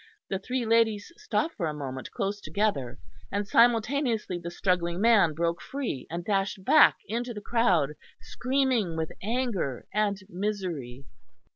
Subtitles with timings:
[0.29, 2.97] The three ladies stopped for a moment, close together;
[3.31, 9.11] and simultaneously the struggling man broke free and dashed back into the crowd, screaming with
[9.21, 11.05] anger and misery.